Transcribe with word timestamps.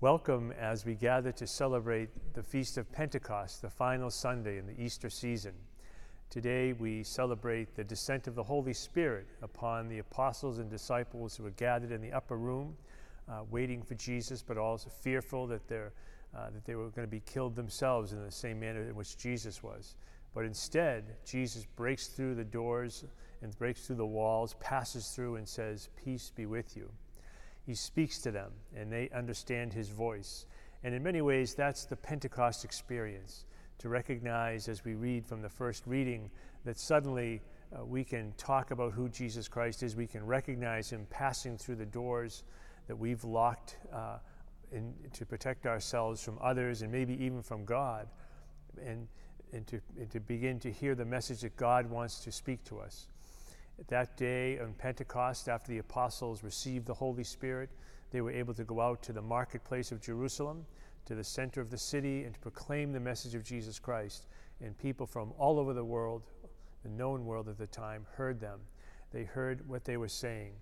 Welcome 0.00 0.52
as 0.52 0.86
we 0.86 0.94
gather 0.94 1.32
to 1.32 1.44
celebrate 1.48 2.10
the 2.32 2.42
Feast 2.44 2.78
of 2.78 2.92
Pentecost, 2.92 3.62
the 3.62 3.68
final 3.68 4.10
Sunday 4.10 4.58
in 4.58 4.64
the 4.64 4.80
Easter 4.80 5.10
season. 5.10 5.54
Today 6.30 6.72
we 6.72 7.02
celebrate 7.02 7.74
the 7.74 7.82
descent 7.82 8.28
of 8.28 8.36
the 8.36 8.42
Holy 8.44 8.74
Spirit 8.74 9.26
upon 9.42 9.88
the 9.88 9.98
apostles 9.98 10.60
and 10.60 10.70
disciples 10.70 11.34
who 11.34 11.42
were 11.42 11.50
gathered 11.50 11.90
in 11.90 12.00
the 12.00 12.12
upper 12.12 12.36
room, 12.36 12.76
uh, 13.28 13.40
waiting 13.50 13.82
for 13.82 13.96
Jesus, 13.96 14.40
but 14.40 14.56
also 14.56 14.88
fearful 14.88 15.48
that, 15.48 15.62
uh, 15.72 15.88
that 16.32 16.64
they 16.64 16.76
were 16.76 16.90
going 16.90 17.04
to 17.04 17.10
be 17.10 17.22
killed 17.26 17.56
themselves 17.56 18.12
in 18.12 18.24
the 18.24 18.30
same 18.30 18.60
manner 18.60 18.82
in 18.82 18.94
which 18.94 19.18
Jesus 19.18 19.64
was. 19.64 19.96
But 20.32 20.44
instead, 20.44 21.16
Jesus 21.24 21.66
breaks 21.74 22.06
through 22.06 22.36
the 22.36 22.44
doors 22.44 23.04
and 23.42 23.58
breaks 23.58 23.88
through 23.88 23.96
the 23.96 24.06
walls, 24.06 24.54
passes 24.60 25.08
through, 25.08 25.34
and 25.34 25.48
says, 25.48 25.88
Peace 25.96 26.30
be 26.36 26.46
with 26.46 26.76
you. 26.76 26.88
He 27.68 27.74
speaks 27.74 28.16
to 28.20 28.30
them 28.30 28.50
and 28.74 28.90
they 28.90 29.10
understand 29.10 29.74
his 29.74 29.90
voice. 29.90 30.46
And 30.82 30.94
in 30.94 31.02
many 31.02 31.20
ways, 31.20 31.54
that's 31.54 31.84
the 31.84 31.96
Pentecost 31.96 32.64
experience 32.64 33.44
to 33.80 33.90
recognize 33.90 34.68
as 34.68 34.86
we 34.86 34.94
read 34.94 35.26
from 35.26 35.42
the 35.42 35.50
first 35.50 35.86
reading 35.86 36.30
that 36.64 36.78
suddenly 36.78 37.42
uh, 37.70 37.84
we 37.84 38.04
can 38.04 38.32
talk 38.38 38.70
about 38.70 38.94
who 38.94 39.10
Jesus 39.10 39.48
Christ 39.48 39.82
is. 39.82 39.94
We 39.94 40.06
can 40.06 40.24
recognize 40.24 40.88
him 40.88 41.06
passing 41.10 41.58
through 41.58 41.74
the 41.74 41.84
doors 41.84 42.42
that 42.86 42.96
we've 42.96 43.22
locked 43.22 43.76
uh, 43.92 44.16
in, 44.72 44.94
to 45.12 45.26
protect 45.26 45.66
ourselves 45.66 46.24
from 46.24 46.38
others 46.40 46.80
and 46.80 46.90
maybe 46.90 47.22
even 47.22 47.42
from 47.42 47.66
God, 47.66 48.08
and, 48.82 49.06
and, 49.52 49.66
to, 49.66 49.78
and 49.98 50.10
to 50.10 50.20
begin 50.20 50.58
to 50.60 50.72
hear 50.72 50.94
the 50.94 51.04
message 51.04 51.42
that 51.42 51.54
God 51.58 51.84
wants 51.84 52.20
to 52.20 52.32
speak 52.32 52.64
to 52.64 52.78
us. 52.78 53.08
That 53.86 54.16
day 54.16 54.58
on 54.58 54.74
Pentecost, 54.74 55.48
after 55.48 55.70
the 55.70 55.78
apostles 55.78 56.42
received 56.42 56.86
the 56.86 56.94
Holy 56.94 57.22
Spirit, 57.22 57.70
they 58.10 58.20
were 58.20 58.32
able 58.32 58.52
to 58.54 58.64
go 58.64 58.80
out 58.80 59.02
to 59.04 59.12
the 59.12 59.22
marketplace 59.22 59.92
of 59.92 60.00
Jerusalem, 60.00 60.66
to 61.06 61.14
the 61.14 61.24
center 61.24 61.60
of 61.60 61.70
the 61.70 61.78
city, 61.78 62.24
and 62.24 62.34
to 62.34 62.40
proclaim 62.40 62.92
the 62.92 63.00
message 63.00 63.34
of 63.34 63.44
Jesus 63.44 63.78
Christ. 63.78 64.26
And 64.60 64.76
people 64.76 65.06
from 65.06 65.32
all 65.38 65.60
over 65.60 65.72
the 65.72 65.84
world, 65.84 66.22
the 66.82 66.88
known 66.88 67.24
world 67.24 67.48
at 67.48 67.56
the 67.56 67.68
time, 67.68 68.04
heard 68.14 68.40
them. 68.40 68.58
They 69.12 69.22
heard 69.22 69.66
what 69.68 69.84
they 69.84 69.96
were 69.96 70.08
saying. 70.08 70.52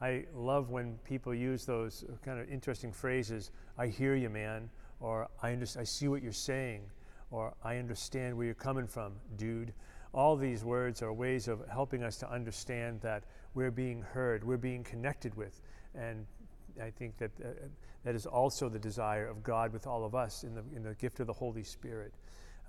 I 0.00 0.26
love 0.32 0.70
when 0.70 0.96
people 0.98 1.34
use 1.34 1.64
those 1.64 2.04
kind 2.24 2.38
of 2.38 2.48
interesting 2.48 2.92
phrases 2.92 3.50
I 3.76 3.88
hear 3.88 4.14
you, 4.14 4.30
man, 4.30 4.70
or 5.00 5.28
I, 5.42 5.52
understand, 5.52 5.82
I 5.82 5.84
see 5.84 6.06
what 6.06 6.22
you're 6.22 6.32
saying, 6.32 6.82
or 7.32 7.52
I 7.64 7.78
understand 7.78 8.36
where 8.36 8.46
you're 8.46 8.54
coming 8.54 8.86
from, 8.86 9.14
dude 9.36 9.72
all 10.12 10.36
these 10.36 10.64
words 10.64 11.02
are 11.02 11.12
ways 11.12 11.48
of 11.48 11.62
helping 11.68 12.02
us 12.02 12.16
to 12.18 12.30
understand 12.30 13.00
that 13.02 13.24
we're 13.54 13.70
being 13.70 14.02
heard, 14.02 14.44
we're 14.44 14.56
being 14.56 14.84
connected 14.84 15.34
with. 15.34 15.60
And 15.94 16.26
I 16.82 16.90
think 16.90 17.18
that 17.18 17.30
uh, 17.44 17.48
that 18.04 18.14
is 18.14 18.26
also 18.26 18.68
the 18.68 18.78
desire 18.78 19.26
of 19.26 19.42
God 19.42 19.72
with 19.72 19.86
all 19.86 20.04
of 20.04 20.14
us 20.14 20.44
in 20.44 20.54
the, 20.54 20.62
in 20.74 20.82
the 20.82 20.94
gift 20.94 21.20
of 21.20 21.26
the 21.26 21.32
Holy 21.32 21.64
Spirit. 21.64 22.14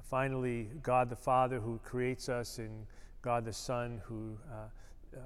Finally, 0.10 0.70
God 0.82 1.10
the 1.10 1.16
Father 1.16 1.60
who 1.60 1.80
creates 1.84 2.30
us 2.30 2.58
and 2.58 2.86
God 3.22 3.46
the 3.46 3.54
Son 3.54 4.02
who 4.04 4.38
uh, 4.52 5.18
uh, 5.18 5.20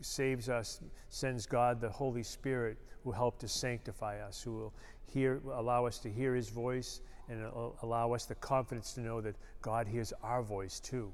saves 0.00 0.48
us 0.48 0.80
sends 1.08 1.46
God 1.46 1.80
the 1.80 1.90
Holy 1.90 2.22
Spirit 2.22 2.78
who 3.02 3.10
help 3.10 3.38
to 3.40 3.48
sanctify 3.48 4.20
us, 4.20 4.40
who 4.40 4.52
will 4.52 4.74
hear, 5.04 5.40
allow 5.52 5.84
us 5.84 5.98
to 5.98 6.10
hear 6.10 6.34
His 6.34 6.48
voice 6.48 7.00
and 7.28 7.44
allow 7.82 8.12
us 8.12 8.24
the 8.24 8.34
confidence 8.36 8.92
to 8.94 9.00
know 9.00 9.20
that 9.20 9.36
God 9.62 9.86
hears 9.86 10.12
our 10.22 10.42
voice 10.42 10.80
too 10.80 11.12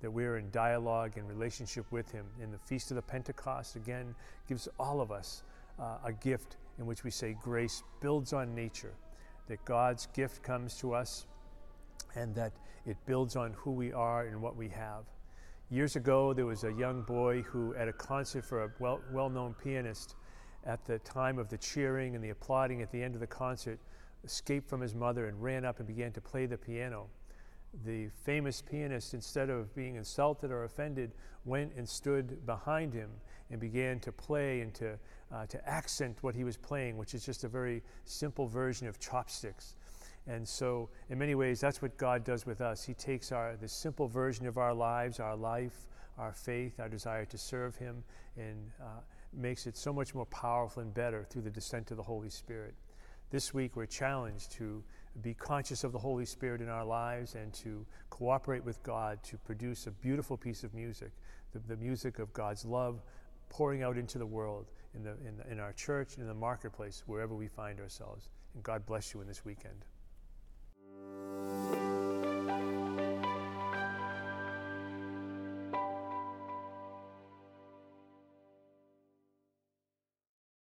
that 0.00 0.10
we're 0.10 0.36
in 0.36 0.50
dialogue 0.50 1.16
and 1.16 1.28
relationship 1.28 1.84
with 1.90 2.10
Him. 2.10 2.26
In 2.42 2.50
the 2.50 2.58
Feast 2.58 2.90
of 2.90 2.94
the 2.96 3.02
Pentecost, 3.02 3.76
again, 3.76 4.14
gives 4.48 4.68
all 4.78 5.00
of 5.00 5.10
us 5.10 5.42
uh, 5.78 5.98
a 6.04 6.12
gift 6.12 6.56
in 6.78 6.86
which 6.86 7.04
we 7.04 7.10
say 7.10 7.36
grace 7.42 7.82
builds 8.00 8.32
on 8.32 8.54
nature, 8.54 8.94
that 9.48 9.64
God's 9.64 10.06
gift 10.14 10.42
comes 10.42 10.76
to 10.76 10.94
us 10.94 11.26
and 12.14 12.34
that 12.34 12.52
it 12.86 12.96
builds 13.06 13.36
on 13.36 13.52
who 13.54 13.72
we 13.72 13.92
are 13.92 14.26
and 14.26 14.40
what 14.40 14.56
we 14.56 14.68
have. 14.68 15.04
Years 15.70 15.96
ago, 15.96 16.32
there 16.32 16.46
was 16.46 16.64
a 16.64 16.72
young 16.72 17.02
boy 17.02 17.42
who, 17.42 17.74
at 17.74 17.88
a 17.88 17.92
concert 17.92 18.44
for 18.44 18.64
a 18.64 18.70
well, 18.78 19.00
well-known 19.12 19.54
pianist, 19.62 20.14
at 20.64 20.84
the 20.84 20.98
time 21.00 21.38
of 21.38 21.48
the 21.48 21.58
cheering 21.58 22.14
and 22.14 22.24
the 22.24 22.30
applauding 22.30 22.82
at 22.82 22.90
the 22.90 23.02
end 23.02 23.14
of 23.14 23.20
the 23.20 23.26
concert, 23.26 23.78
escaped 24.24 24.68
from 24.68 24.80
his 24.80 24.94
mother 24.94 25.26
and 25.26 25.42
ran 25.42 25.64
up 25.64 25.78
and 25.78 25.86
began 25.86 26.12
to 26.12 26.20
play 26.20 26.46
the 26.46 26.56
piano 26.56 27.08
the 27.84 28.08
famous 28.24 28.62
pianist, 28.62 29.14
instead 29.14 29.50
of 29.50 29.74
being 29.74 29.96
insulted 29.96 30.50
or 30.50 30.64
offended, 30.64 31.12
went 31.44 31.72
and 31.76 31.88
stood 31.88 32.44
behind 32.46 32.92
him 32.92 33.10
and 33.50 33.60
began 33.60 34.00
to 34.00 34.12
play 34.12 34.60
and 34.60 34.74
to, 34.74 34.98
uh, 35.32 35.46
to 35.46 35.68
accent 35.68 36.18
what 36.22 36.34
he 36.34 36.44
was 36.44 36.56
playing, 36.56 36.96
which 36.96 37.14
is 37.14 37.24
just 37.24 37.44
a 37.44 37.48
very 37.48 37.82
simple 38.04 38.46
version 38.46 38.86
of 38.86 38.98
chopsticks. 38.98 39.74
And 40.26 40.46
so, 40.46 40.90
in 41.08 41.18
many 41.18 41.34
ways, 41.34 41.58
that's 41.58 41.80
what 41.80 41.96
God 41.96 42.22
does 42.22 42.44
with 42.44 42.60
us. 42.60 42.84
He 42.84 42.92
takes 42.92 43.32
our, 43.32 43.56
the 43.56 43.68
simple 43.68 44.08
version 44.08 44.46
of 44.46 44.58
our 44.58 44.74
lives, 44.74 45.20
our 45.20 45.36
life, 45.36 45.88
our 46.18 46.32
faith, 46.32 46.80
our 46.80 46.88
desire 46.88 47.24
to 47.24 47.38
serve 47.38 47.76
Him, 47.76 48.04
and 48.36 48.70
uh, 48.80 49.00
makes 49.32 49.66
it 49.66 49.76
so 49.76 49.92
much 49.92 50.14
more 50.14 50.26
powerful 50.26 50.82
and 50.82 50.92
better 50.92 51.24
through 51.30 51.42
the 51.42 51.50
descent 51.50 51.90
of 51.90 51.96
the 51.96 52.02
Holy 52.02 52.28
Spirit. 52.28 52.74
This 53.30 53.52
week, 53.52 53.76
we're 53.76 53.84
challenged 53.84 54.52
to 54.52 54.82
be 55.20 55.34
conscious 55.34 55.84
of 55.84 55.92
the 55.92 55.98
Holy 55.98 56.24
Spirit 56.24 56.62
in 56.62 56.70
our 56.70 56.84
lives 56.84 57.34
and 57.34 57.52
to 57.54 57.84
cooperate 58.08 58.64
with 58.64 58.82
God 58.82 59.22
to 59.24 59.36
produce 59.36 59.86
a 59.86 59.90
beautiful 59.90 60.36
piece 60.38 60.64
of 60.64 60.72
music, 60.72 61.10
the, 61.52 61.58
the 61.58 61.76
music 61.76 62.20
of 62.20 62.32
God's 62.32 62.64
love 62.64 63.02
pouring 63.50 63.82
out 63.82 63.98
into 63.98 64.16
the 64.18 64.26
world, 64.26 64.70
in, 64.94 65.02
the, 65.02 65.10
in, 65.26 65.36
the, 65.36 65.52
in 65.52 65.60
our 65.60 65.74
church, 65.74 66.16
in 66.16 66.26
the 66.26 66.32
marketplace, 66.32 67.02
wherever 67.06 67.34
we 67.34 67.48
find 67.48 67.80
ourselves. 67.80 68.30
And 68.54 68.62
God 68.62 68.86
bless 68.86 69.12
you 69.12 69.20
in 69.20 69.26
this 69.26 69.44
weekend. 69.44 69.84